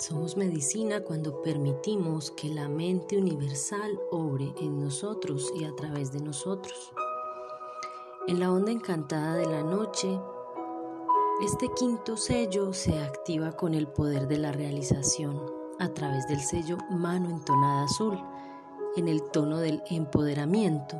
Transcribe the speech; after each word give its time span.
Somos 0.00 0.34
medicina 0.34 1.02
cuando 1.02 1.42
permitimos 1.42 2.30
que 2.30 2.48
la 2.48 2.70
mente 2.70 3.18
universal 3.18 4.00
obre 4.10 4.54
en 4.58 4.80
nosotros 4.80 5.52
y 5.54 5.64
a 5.64 5.76
través 5.76 6.10
de 6.10 6.22
nosotros. 6.22 6.90
En 8.26 8.40
la 8.40 8.50
onda 8.50 8.72
encantada 8.72 9.34
de 9.34 9.44
la 9.44 9.62
noche, 9.62 10.18
este 11.44 11.68
quinto 11.76 12.16
sello 12.16 12.72
se 12.72 12.98
activa 12.98 13.52
con 13.52 13.74
el 13.74 13.88
poder 13.88 14.26
de 14.26 14.38
la 14.38 14.52
realización 14.52 15.38
a 15.78 15.90
través 15.90 16.26
del 16.28 16.40
sello 16.40 16.78
mano 16.88 17.28
entonada 17.28 17.84
azul, 17.84 18.18
en 18.96 19.06
el 19.06 19.22
tono 19.24 19.58
del 19.58 19.82
empoderamiento. 19.90 20.98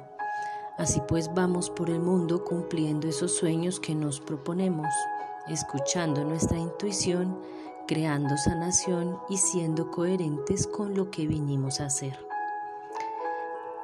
Así 0.76 1.00
pues 1.08 1.32
vamos 1.32 1.70
por 1.70 1.88
el 1.88 2.00
mundo 2.00 2.44
cumpliendo 2.44 3.08
esos 3.08 3.32
sueños 3.34 3.80
que 3.80 3.94
nos 3.94 4.20
proponemos, 4.20 4.92
escuchando 5.48 6.22
nuestra 6.22 6.58
intuición, 6.58 7.38
creando 7.90 8.36
sanación 8.36 9.18
y 9.28 9.38
siendo 9.38 9.90
coherentes 9.90 10.68
con 10.68 10.94
lo 10.94 11.10
que 11.10 11.26
vinimos 11.26 11.80
a 11.80 11.86
hacer. 11.86 12.24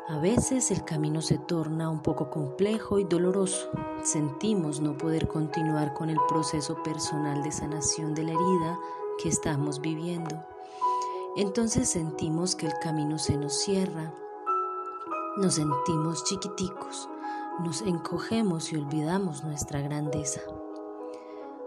A 0.07 0.19
veces 0.19 0.71
el 0.71 0.85
camino 0.85 1.21
se 1.21 1.39
torna 1.39 1.91
un 1.91 1.99
poco 1.99 2.31
complejo 2.31 3.01
y 3.01 3.05
doloroso. 3.05 3.69
Sentimos 4.05 4.81
no 4.81 4.97
poder 4.97 5.27
continuar 5.27 5.93
con 5.93 6.09
el 6.09 6.19
proceso 6.29 6.81
personal 6.85 7.43
de 7.43 7.51
sanación 7.51 8.15
de 8.15 8.23
la 8.23 8.31
herida 8.31 8.79
que 9.21 9.29
estamos 9.29 9.81
viviendo. 9.81 10.37
Entonces 11.37 11.89
sentimos 11.89 12.55
que 12.55 12.67
el 12.67 12.75
camino 12.81 13.19
se 13.19 13.37
nos 13.37 13.59
cierra. 13.59 14.15
Nos 15.37 15.55
sentimos 15.55 16.23
chiquiticos, 16.23 17.09
nos 17.59 17.83
encogemos 17.83 18.73
y 18.73 18.77
olvidamos 18.77 19.43
nuestra 19.43 19.81
grandeza. 19.81 20.43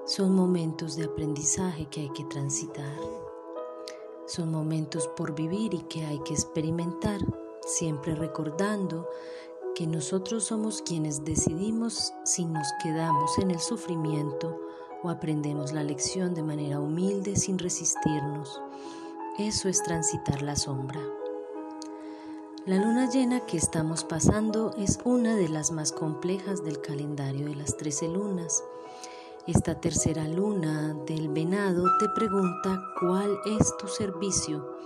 Son 0.09 0.33
momentos 0.35 0.95
de 0.95 1.03
aprendizaje 1.03 1.85
que 1.85 2.01
hay 2.01 2.09
que 2.09 2.23
transitar. 2.23 2.97
Son 4.25 4.51
momentos 4.51 5.07
por 5.07 5.35
vivir 5.35 5.75
y 5.75 5.83
que 5.83 6.03
hay 6.03 6.17
que 6.21 6.33
experimentar, 6.33 7.21
siempre 7.67 8.15
recordando 8.15 9.07
que 9.75 9.85
nosotros 9.85 10.45
somos 10.45 10.81
quienes 10.81 11.23
decidimos 11.25 12.11
si 12.25 12.43
nos 12.43 12.67
quedamos 12.81 13.37
en 13.37 13.51
el 13.51 13.59
sufrimiento 13.59 14.59
o 15.03 15.09
aprendemos 15.09 15.73
la 15.73 15.83
lección 15.83 16.33
de 16.33 16.41
manera 16.41 16.79
humilde 16.79 17.35
sin 17.35 17.59
resistirnos. 17.59 18.59
Eso 19.37 19.69
es 19.69 19.83
transitar 19.83 20.41
la 20.41 20.55
sombra. 20.55 21.01
La 22.65 22.77
luna 22.77 23.07
llena 23.11 23.41
que 23.41 23.57
estamos 23.57 24.03
pasando 24.05 24.73
es 24.75 24.97
una 25.05 25.35
de 25.35 25.49
las 25.49 25.69
más 25.69 25.91
complejas 25.91 26.63
del 26.63 26.81
calendario 26.81 27.45
de 27.45 27.55
las 27.55 27.77
trece 27.77 28.07
lunas 28.07 28.63
esta 29.47 29.79
tercera 29.79 30.27
luna 30.27 30.93
del 31.05 31.29
venado 31.29 31.83
te 31.99 32.09
pregunta 32.09 32.81
cuál 32.99 33.39
es 33.45 33.75
tu 33.77 33.87
servicio, 33.87 34.77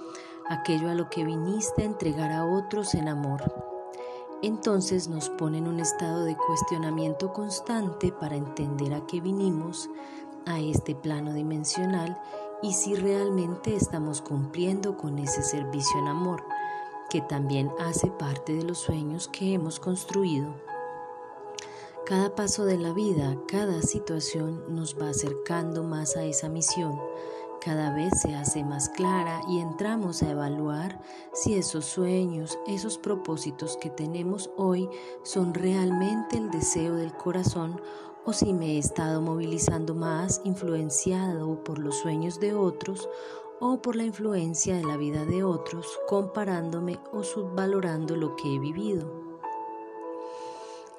aquello 0.47 0.89
a 0.89 0.93
lo 0.93 1.09
que 1.09 1.25
viniste 1.25 1.81
a 1.81 1.85
entregar 1.85 2.31
a 2.31 2.45
otros 2.45 2.93
en 2.95 3.07
amor. 3.07 3.41
Entonces 4.41 5.07
nos 5.07 5.29
pone 5.29 5.57
en 5.57 5.67
un 5.67 5.79
estado 5.79 6.25
de 6.25 6.35
cuestionamiento 6.35 7.33
constante 7.33 8.11
para 8.11 8.35
entender 8.35 8.93
a 8.93 9.05
qué 9.05 9.21
vinimos 9.21 9.89
a 10.45 10.59
este 10.59 10.95
plano 10.95 11.33
dimensional 11.33 12.19
y 12.61 12.73
si 12.73 12.95
realmente 12.95 13.75
estamos 13.75 14.21
cumpliendo 14.21 14.97
con 14.97 15.19
ese 15.19 15.44
servicio 15.44 15.99
en 15.99 16.07
amor, 16.07 16.44
que 17.09 17.22
también 17.22 17.72
hace 17.79 18.07
parte 18.07 18.53
de 18.53 18.63
los 18.63 18.79
sueños 18.79 19.28
que 19.28 19.53
hemos 19.53 19.79
construido. 19.79 20.53
Cada 22.06 22.36
paso 22.36 22.66
de 22.66 22.78
la 22.78 22.91
vida, 22.91 23.38
cada 23.47 23.81
situación 23.81 24.62
nos 24.68 25.00
va 25.00 25.12
acercando 25.12 25.84
más 25.84 26.18
a 26.18 26.25
esa 26.25 26.50
misión. 26.50 27.00
Cada 27.62 27.96
vez 27.96 28.19
se 28.19 28.36
hace 28.36 28.62
más 28.66 28.90
clara 28.90 29.40
y 29.47 29.59
entramos 29.59 30.22
a 30.22 30.31
evaluar 30.31 31.00
si 31.31 31.53
esos 31.53 31.86
sueños, 31.86 32.59
esos 32.68 32.97
propósitos 32.97 33.78
que 33.78 33.90
tenemos 33.90 34.50
hoy 34.58 34.90
son 35.24 35.53
realmente 35.53 36.38
el 36.38 36.52
deseo 36.52 36.96
del 36.96 37.14
corazón 37.14 37.80
o 38.25 38.34
si 38.34 38.52
me 38.52 38.74
he 38.74 38.80
estado 38.80 39.22
movilizando 39.22 39.96
más 39.96 40.41
influenciado 40.44 41.64
por 41.64 41.80
los 41.80 42.00
sueños 42.00 42.38
de 42.41 42.53
otros 42.53 43.08
o 43.62 43.81
por 43.81 43.96
la 43.96 44.03
influencia 44.03 44.75
de 44.75 44.84
la 44.84 44.97
vida 44.97 45.24
de 45.24 45.46
otros, 45.46 45.88
comparándome 46.06 47.00
o 47.14 47.24
subvalorando 47.24 48.18
lo 48.18 48.35
que 48.35 48.56
he 48.56 48.59
vivido. 48.59 49.32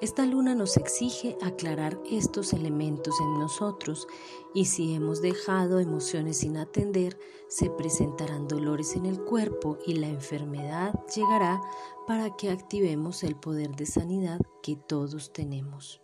Esta 0.05 0.23
luna 0.27 0.53
nos 0.53 0.77
exige 0.77 1.35
aclarar 1.41 1.99
estos 2.07 2.53
elementos 2.53 3.15
en 3.19 3.39
nosotros 3.39 4.07
y 4.53 4.65
si 4.65 4.93
hemos 4.93 5.19
dejado 5.19 5.79
emociones 5.79 6.37
sin 6.37 6.57
atender, 6.57 7.17
se 7.47 7.71
presentarán 7.71 8.47
dolores 8.47 8.95
en 8.95 9.07
el 9.07 9.19
cuerpo 9.19 9.79
y 9.83 9.95
la 9.95 10.07
enfermedad 10.07 10.93
llegará 11.15 11.59
para 12.05 12.35
que 12.35 12.51
activemos 12.51 13.23
el 13.23 13.35
poder 13.35 13.75
de 13.75 13.87
sanidad 13.87 14.39
que 14.61 14.75
todos 14.75 15.33
tenemos, 15.33 16.01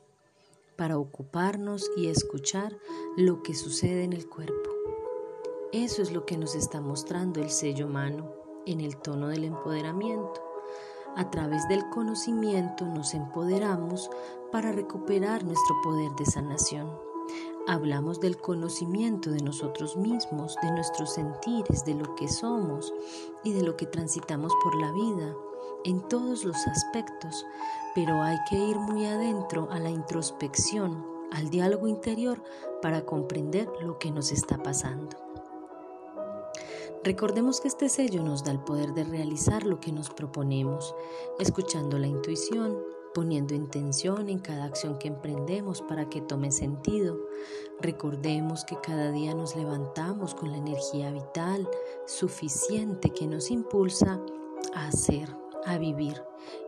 para 0.78 0.98
ocuparnos 0.98 1.92
y 1.96 2.08
escuchar 2.08 2.76
lo 3.18 3.44
que 3.44 3.54
sucede 3.54 4.04
en 4.04 4.14
el 4.14 4.28
cuerpo. 4.28 4.72
Eso 5.74 6.02
es 6.02 6.12
lo 6.12 6.26
que 6.26 6.38
nos 6.38 6.56
está 6.56 6.82
mostrando 6.82 7.40
el 7.40 7.52
sello 7.52 7.86
humano 7.86 8.34
en 8.66 8.82
el 8.82 8.98
tono 8.98 9.28
del 9.28 9.44
empoderamiento. 9.44 10.51
A 11.16 11.30
través 11.30 11.68
del 11.68 11.90
conocimiento 11.90 12.86
nos 12.86 13.14
empoderamos 13.14 14.10
para 14.52 14.72
recuperar 14.72 15.44
nuestro 15.44 15.76
poder 15.84 16.12
de 16.18 16.26
sanación. 16.26 16.90
Hablamos 17.68 18.20
del 18.20 18.38
conocimiento 18.38 19.30
de 19.30 19.42
nosotros 19.44 19.98
mismos, 19.98 20.56
de 20.64 20.72
nuestros 20.72 21.14
sentires, 21.14 21.86
de 21.86 21.96
lo 21.96 22.16
que 22.16 22.28
somos 22.28 22.94
y 23.44 23.54
de 23.54 23.64
lo 23.64 23.76
que 23.76 23.86
transitamos 23.86 24.54
por 24.64 24.76
la 24.80 24.92
vida, 24.92 25.36
en 25.84 26.02
todos 26.08 26.44
los 26.46 26.58
aspectos, 26.68 27.46
pero 27.94 28.22
hay 28.22 28.38
que 28.50 28.56
ir 28.56 28.78
muy 28.78 29.06
adentro 29.06 29.68
a 29.70 29.80
la 29.80 29.90
introspección, 29.90 31.06
al 31.32 31.50
diálogo 31.50 31.88
interior 31.88 32.42
para 32.82 33.06
comprender 33.06 33.70
lo 33.82 34.00
que 34.00 34.12
nos 34.12 34.32
está 34.32 34.62
pasando. 34.64 35.31
Recordemos 37.04 37.62
que 37.62 37.68
este 37.68 37.90
sello 37.90 38.22
nos 38.22 38.44
da 38.44 38.52
el 38.52 38.60
poder 38.60 38.94
de 38.94 39.04
realizar 39.04 39.66
lo 39.66 39.80
que 39.80 39.92
nos 39.92 40.12
proponemos, 40.12 40.94
escuchando 41.40 41.98
la 41.98 42.06
intuición, 42.06 42.78
poniendo 43.16 43.56
intención 43.56 44.30
en 44.30 44.38
cada 44.38 44.66
acción 44.66 45.00
que 45.00 45.08
emprendemos 45.08 45.82
para 45.82 46.10
que 46.10 46.22
tome 46.22 46.52
sentido. 46.52 47.18
Recordemos 47.80 48.66
que 48.66 48.78
cada 48.80 49.12
día 49.12 49.34
nos 49.34 49.56
levantamos 49.56 50.36
con 50.36 50.52
la 50.52 50.58
energía 50.58 51.10
vital 51.10 51.68
suficiente 52.06 53.10
que 53.10 53.26
nos 53.26 53.50
impulsa 53.50 54.22
a 54.76 54.88
hacer, 54.88 55.36
a 55.66 55.80
vivir, 55.80 56.22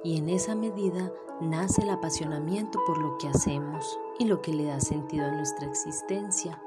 y 0.04 0.18
en 0.18 0.30
esa 0.30 0.56
medida 0.56 1.14
nace 1.42 1.84
el 1.84 1.92
apasionamiento 1.92 2.80
por 2.88 2.98
lo 2.98 3.20
que 3.20 3.28
hacemos 3.28 4.00
y 4.18 4.26
lo 4.26 4.42
que 4.42 4.54
le 4.54 4.66
da 4.66 4.80
sentido 4.80 5.28
a 5.28 5.32
nuestra 5.32 5.68
existencia. 5.68 6.60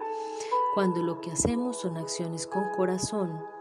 Cuando 0.76 1.02
lo 1.02 1.20
que 1.20 1.32
hacemos 1.32 1.78
son 1.78 1.96
acciones 1.96 2.46
con 2.46 2.62
corazón, 2.76 3.55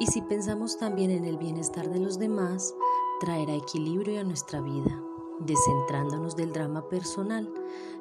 y 0.00 0.06
si 0.06 0.22
pensamos 0.22 0.76
también 0.76 1.10
en 1.10 1.24
el 1.24 1.38
bienestar 1.38 1.88
de 1.88 2.00
los 2.00 2.18
demás, 2.18 2.74
traerá 3.20 3.54
equilibrio 3.54 4.20
a 4.20 4.24
nuestra 4.24 4.60
vida, 4.60 5.00
descentrándonos 5.40 6.36
del 6.36 6.52
drama 6.52 6.88
personal. 6.88 7.52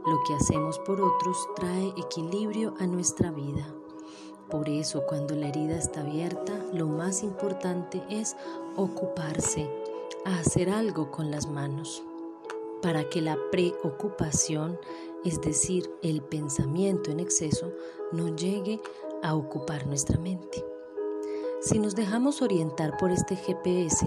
Lo 0.06 0.20
que 0.28 0.34
hacemos 0.34 0.80
por 0.80 1.02
otros 1.02 1.48
trae 1.56 1.90
equilibrio 1.98 2.74
a 2.80 2.88
nuestra 2.88 3.32
vida. 3.32 3.66
Por 4.50 4.70
eso 4.70 5.04
cuando 5.08 5.36
la 5.36 5.48
herida 5.48 5.78
está 5.78 6.02
abierta, 6.02 6.54
lo 6.74 6.88
más 6.88 7.24
importante 7.24 8.04
es 8.10 8.36
ocuparse, 8.76 9.70
a 10.26 10.40
hacer 10.40 10.70
algo 10.70 11.12
con 11.12 11.32
las 11.32 11.48
manos, 11.48 12.04
para 12.82 13.10
que 13.10 13.22
la 13.22 13.38
preocupación, 13.52 14.80
es 15.24 15.40
decir, 15.42 15.90
el 16.02 16.22
pensamiento 16.22 17.12
en 17.12 17.20
exceso, 17.20 17.72
no 18.12 18.36
llegue 18.36 18.82
a 19.22 19.36
ocupar 19.36 19.88
nuestra 19.88 20.18
mente. 20.18 20.73
Si 21.64 21.80
nos 21.80 21.96
dejamos 21.96 22.42
orientar 22.42 22.98
por 22.98 23.10
este 23.12 23.38
GPS, 23.38 24.06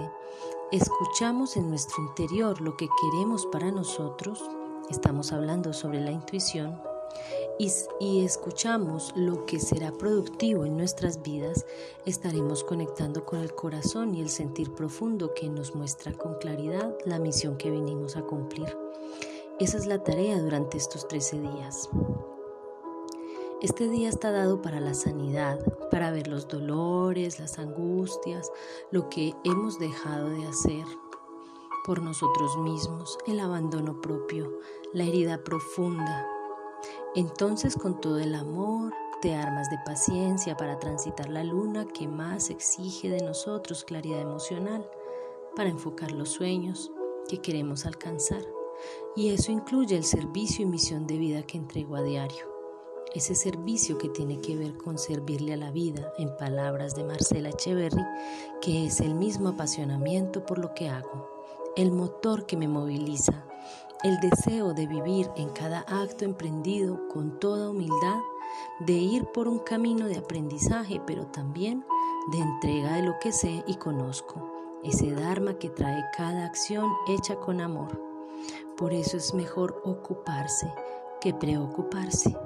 escuchamos 0.73 1.57
en 1.57 1.71
nuestro 1.71 2.03
interior 2.03 2.61
lo 2.61 2.77
que 2.77 2.87
queremos 3.01 3.47
para 3.47 3.71
nosotros, 3.71 4.45
estamos 4.91 5.33
hablando 5.33 5.73
sobre 5.73 6.03
la 6.03 6.11
intuición, 6.11 6.79
y, 7.59 8.21
escuchamos 8.23 9.15
lo 9.17 9.47
que 9.47 9.59
será 9.59 9.91
productivo 9.91 10.67
en 10.67 10.77
nuestras 10.77 11.23
vidas, 11.23 11.65
estaremos 12.05 12.63
conectando 12.63 13.25
con 13.25 13.39
el 13.39 13.55
corazón 13.55 14.15
y 14.15 14.21
el 14.21 14.29
sentir 14.29 14.75
profundo 14.75 15.33
que 15.33 15.49
nos 15.49 15.75
muestra 15.75 16.13
con 16.13 16.35
claridad 16.35 16.95
la 17.07 17.19
misión 17.19 17.57
que 17.57 17.71
venimos 17.71 18.19
a 18.19 18.23
cumplir. 18.23 18.77
Esa 19.59 19.79
es 19.79 19.87
la 19.87 20.05
tarea 20.05 20.39
durante 20.43 20.77
estos 20.77 21.09
13 21.09 21.41
días. 21.41 21.89
Este 23.63 23.89
día 23.89 24.11
está 24.11 24.33
dado 24.33 24.61
para 24.61 24.81
la 24.81 24.93
sanidad, 24.93 25.59
para 25.91 26.11
ver 26.11 26.29
los 26.29 26.47
dolores, 26.47 27.41
las 27.41 27.59
angustias, 27.59 28.53
lo 28.91 29.09
que 29.09 29.35
hemos 29.45 29.79
dejado 29.79 30.29
de 30.29 30.47
hacer 30.47 30.85
por 31.87 32.03
nosotros 32.03 32.59
mismos, 32.59 33.17
el 33.27 33.41
abandono 33.41 33.99
propio, 34.03 34.59
la 34.93 35.05
herida 35.05 35.43
profunda. 35.43 36.27
Entonces 37.15 37.77
con 37.77 37.99
todo 37.99 38.19
el 38.19 38.35
amor, 38.35 38.93
te 39.23 39.35
armas 39.35 39.71
de 39.71 39.79
paciencia 39.87 40.55
para 40.59 40.79
transitar 40.79 41.31
la 41.31 41.43
luna 41.43 41.87
que 41.87 42.07
más 42.07 42.51
exige 42.51 43.09
de 43.09 43.25
nosotros 43.25 43.85
claridad 43.85 44.21
emocional, 44.21 44.87
para 45.57 45.71
enfocar 45.71 46.13
los 46.13 46.29
sueños 46.29 46.93
que 47.27 47.41
queremos 47.41 47.87
alcanzar. 47.87 48.43
Y 49.17 49.31
eso 49.31 49.51
incluye 49.51 49.97
el 49.97 50.05
servicio 50.05 50.63
y 50.63 50.67
misión 50.67 51.07
de 51.07 51.17
vida 51.17 51.43
que 51.43 51.57
entrego 51.57 51.97
a 51.97 52.03
diario. 52.03 52.56
Ese 53.17 53.35
servicio 53.35 53.97
que 53.97 54.11
tiene 54.11 54.43
que 54.43 54.59
ver 54.59 54.77
con 54.77 54.99
servirle 54.99 55.55
a 55.55 55.57
la 55.57 55.71
vida, 55.71 56.13
en 56.19 56.37
palabras 56.37 56.95
de 56.95 57.03
Marcela 57.03 57.49
Echeverry, 57.49 58.05
que 58.61 58.85
es 58.85 59.01
el 59.01 59.15
mismo 59.15 59.49
apasionamiento 59.49 60.45
por 60.45 60.59
lo 60.59 60.75
que 60.75 60.91
hago, 60.91 61.27
el 61.77 61.93
motor 61.93 62.45
que 62.45 62.59
me 62.59 62.69
moviliza, 62.69 63.47
el 64.03 64.21
deseo 64.21 64.75
de 64.75 64.87
vivir 64.87 65.31
en 65.35 65.49
cada 65.49 65.79
acto 65.89 66.27
emprendido 66.27 67.09
con 67.09 67.41
toda 67.41 67.71
humildad, 67.71 68.19
de 68.81 68.93
ir 68.93 69.25
por 69.33 69.49
un 69.49 69.61
camino 69.61 70.09
de 70.09 70.19
aprendizaje, 70.19 71.01
pero 71.07 71.27
también 71.29 71.87
de 72.33 72.39
entrega 72.41 72.97
de 72.97 73.03
lo 73.03 73.19
que 73.19 73.33
sé 73.33 73.65
y 73.67 73.77
conozco, 73.77 74.79
ese 74.85 75.13
Dharma 75.13 75.55
que 75.55 75.71
trae 75.71 76.05
cada 76.15 76.45
acción 76.45 76.85
hecha 77.09 77.37
con 77.37 77.63
amor. 77.63 77.99
Por 78.77 78.93
eso 78.93 79.17
es 79.17 79.33
mejor 79.33 79.81
ocuparse 79.87 80.71
que 81.23 81.33
preocuparse. 81.33 82.37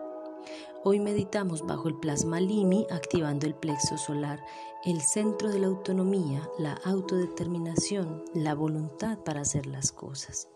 Hoy 0.83 0.99
meditamos 0.99 1.67
bajo 1.67 1.89
el 1.89 1.97
plasma 1.97 2.41
Limi, 2.41 2.87
activando 2.91 3.47
el 3.47 3.55
plexo 3.55 3.99
solar, 3.99 4.43
el 4.83 5.03
centro 5.03 5.51
de 5.51 5.59
la 5.59 5.67
autonomía, 5.67 6.49
la 6.59 6.73
autodeterminación, 6.85 8.25
la 8.35 8.55
voluntad 8.55 9.19
para 9.19 9.43
hacer 9.43 9.67
las 9.67 9.93
cosas. 9.93 10.49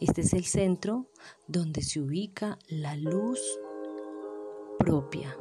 Este 0.00 0.22
es 0.22 0.32
el 0.32 0.46
centro 0.46 1.04
donde 1.48 1.82
se 1.82 2.00
ubica 2.00 2.58
la 2.68 2.96
luz 2.96 3.40
propia 4.78 5.36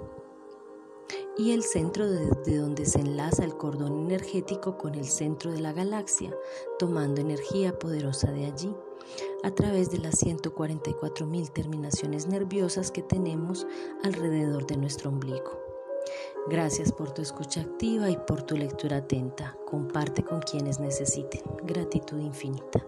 y 1.37 1.51
el 1.51 1.63
centro 1.63 2.09
desde 2.09 2.57
donde 2.57 2.85
se 2.85 2.99
enlaza 2.99 3.43
el 3.43 3.55
cordón 3.55 4.05
energético 4.05 4.77
con 4.77 4.95
el 4.95 5.05
centro 5.05 5.51
de 5.51 5.61
la 5.61 5.73
galaxia, 5.73 6.35
tomando 6.79 7.21
energía 7.21 7.77
poderosa 7.77 8.31
de 8.31 8.45
allí 8.45 8.75
a 9.43 9.51
través 9.51 9.89
de 9.89 9.99
las 9.99 10.19
144 10.19 11.25
mil 11.25 11.51
terminaciones 11.51 12.27
nerviosas 12.27 12.91
que 12.91 13.03
tenemos 13.03 13.65
alrededor 14.03 14.65
de 14.67 14.77
nuestro 14.77 15.09
ombligo. 15.09 15.59
Gracias 16.49 16.91
por 16.91 17.11
tu 17.11 17.21
escucha 17.21 17.61
activa 17.61 18.09
y 18.09 18.17
por 18.17 18.41
tu 18.43 18.55
lectura 18.55 18.97
atenta. 18.97 19.57
Comparte 19.65 20.23
con 20.23 20.41
quienes 20.41 20.79
necesiten. 20.79 21.41
Gratitud 21.63 22.19
infinita. 22.19 22.85